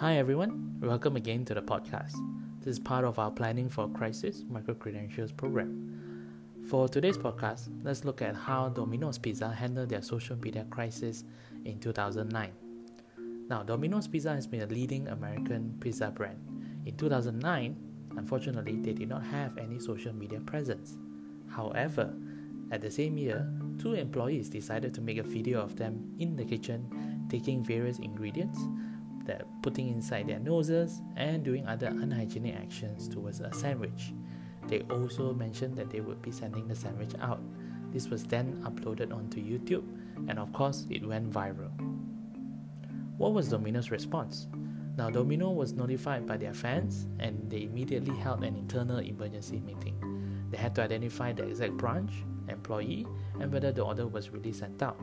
[0.00, 2.14] Hi everyone, welcome again to the podcast.
[2.60, 6.56] This is part of our Planning for Crisis Micro Credentials program.
[6.70, 11.24] For today's podcast, let's look at how Domino's Pizza handled their social media crisis
[11.66, 12.50] in 2009.
[13.50, 16.38] Now, Domino's Pizza has been a leading American pizza brand.
[16.86, 17.76] In 2009,
[18.16, 20.96] unfortunately, they did not have any social media presence.
[21.50, 22.10] However,
[22.72, 23.46] at the same year,
[23.78, 28.58] two employees decided to make a video of them in the kitchen taking various ingredients
[29.30, 34.12] that putting inside their noses and doing other unhygienic actions towards a sandwich.
[34.66, 37.40] They also mentioned that they would be sending the sandwich out.
[37.92, 39.86] This was then uploaded onto YouTube,
[40.28, 41.70] and of course, it went viral.
[43.18, 44.48] What was Domino's response?
[44.96, 49.96] Now, Domino was notified by their fans and they immediately held an internal emergency meeting.
[50.50, 52.12] They had to identify the exact branch,
[52.48, 53.06] employee,
[53.38, 55.00] and whether the order was really sent out.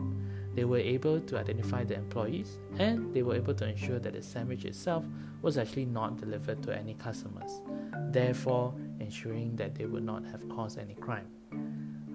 [0.57, 4.23] They were able to identify the employees and they were able to ensure that the
[4.23, 5.05] sandwich itself
[5.43, 7.61] was actually not delivered to any customers,
[8.09, 11.27] therefore, ensuring that they would not have caused any crime.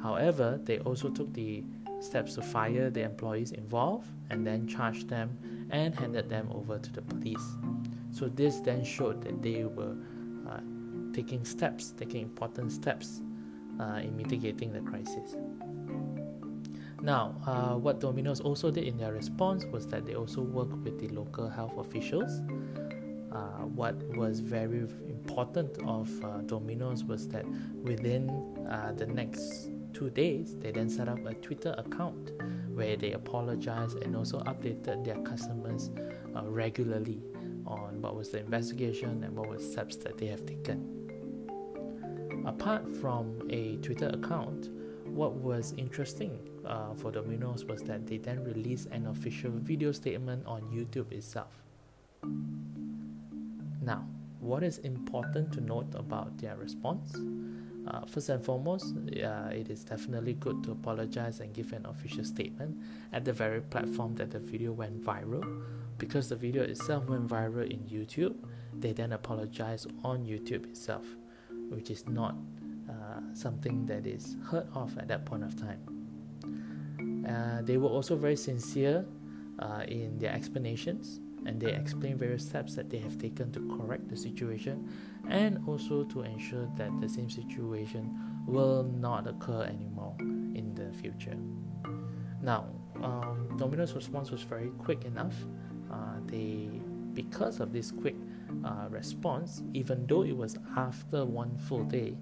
[0.02, 1.62] However, they also took the
[2.00, 5.38] steps to fire the employees involved and then charged them
[5.70, 7.46] and handed them over to the police.
[8.10, 9.94] So, this then showed that they were
[10.50, 10.58] uh,
[11.12, 13.22] taking steps, taking important steps
[13.78, 15.36] uh, in mitigating the crisis.
[17.02, 21.00] Now, uh, what Domino's also did in their response was that they also worked with
[21.00, 22.40] the local health officials.
[23.32, 24.78] Uh, what was very
[25.08, 27.44] important of uh, Domino's was that
[27.82, 28.28] within
[28.70, 32.30] uh, the next two days, they then set up a Twitter account
[32.72, 35.90] where they apologized and also updated their customers
[36.36, 37.20] uh, regularly
[37.66, 40.88] on what was the investigation and what were steps that they have taken.
[42.46, 44.68] Apart from a Twitter account,
[45.14, 50.46] what was interesting uh, for Domino's was that they then released an official video statement
[50.46, 51.62] on YouTube itself.
[53.82, 54.06] Now,
[54.40, 57.14] what is important to note about their response?
[57.86, 62.24] Uh, first and foremost, uh, it is definitely good to apologize and give an official
[62.24, 62.76] statement
[63.12, 65.62] at the very platform that the video went viral.
[65.98, 68.36] Because the video itself went viral in YouTube,
[68.72, 71.04] they then apologize on YouTube itself,
[71.70, 72.34] which is not
[73.34, 75.80] something that is heard of at that point of time.
[77.28, 79.04] Uh, they were also very sincere
[79.58, 84.08] uh, in their explanations and they explain various steps that they have taken to correct
[84.08, 84.88] the situation
[85.28, 91.36] and also to ensure that the same situation will not occur anymore in the future.
[92.42, 92.66] Now,
[93.02, 95.34] um, Domino's response was very quick enough.
[95.90, 96.68] Uh, they,
[97.12, 98.16] because of this quick
[98.64, 102.16] uh, response, even though it was after one full day,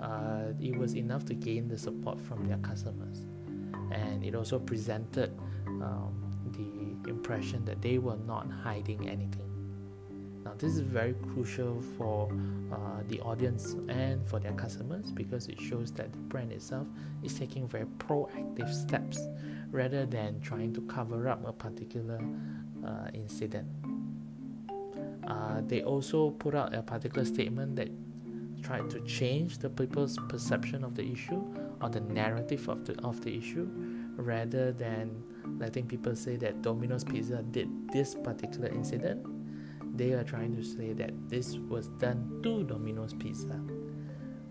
[0.00, 3.26] uh, it was enough to gain the support from their customers.
[3.90, 5.30] And it also presented
[5.66, 6.14] um,
[6.52, 9.50] the impression that they were not hiding anything.
[10.44, 12.30] Now, this is very crucial for
[12.70, 16.86] uh, the audience and for their customers because it shows that the brand itself
[17.22, 19.18] is taking very proactive steps
[19.70, 22.20] rather than trying to cover up a particular
[22.86, 23.66] uh, incident.
[25.26, 27.88] Uh, they also put out a particular statement that
[28.64, 31.42] tried to change the people's perception of the issue
[31.82, 33.68] or the narrative of the of the issue
[34.16, 35.22] rather than
[35.58, 39.26] letting people say that Domino's Pizza did this particular incident,
[39.96, 43.60] they are trying to say that this was done to Domino's Pizza.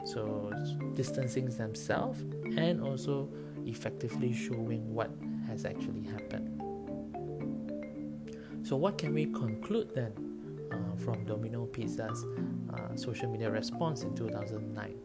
[0.05, 0.51] So,
[0.95, 2.21] distancing themselves
[2.57, 3.29] and also
[3.65, 5.11] effectively showing what
[5.47, 6.61] has actually happened.
[8.63, 10.32] So, what can we conclude then
[11.03, 12.25] from Domino Pizza's
[12.73, 14.95] uh, social media response in 2009?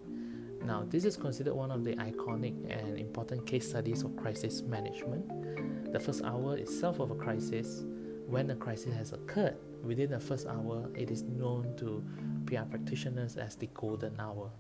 [0.64, 5.92] Now, this is considered one of the iconic and important case studies of crisis management.
[5.92, 7.84] The first hour itself of a crisis,
[8.26, 12.04] when a crisis has occurred, within the first hour, it is known to
[12.46, 14.50] PR practitioners as the golden hour.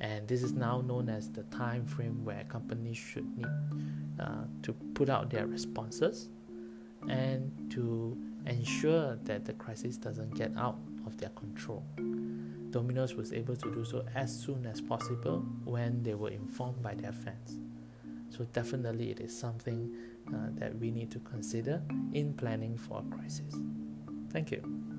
[0.00, 3.46] And this is now known as the time frame where companies should need
[4.18, 6.28] uh, to put out their responses
[7.08, 8.16] and to
[8.46, 11.84] ensure that the crisis doesn't get out of their control.
[12.70, 16.94] Domino's was able to do so as soon as possible when they were informed by
[16.94, 17.58] their fans.
[18.30, 19.94] So, definitely, it is something
[20.28, 21.82] uh, that we need to consider
[22.14, 23.54] in planning for a crisis.
[24.30, 24.91] Thank you.